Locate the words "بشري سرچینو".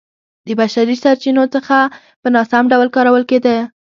0.59-1.43